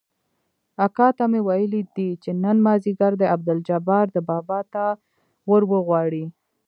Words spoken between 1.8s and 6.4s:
دي چې نن مازديګر دې عبدالجبار ده بابا ته وروغواړي.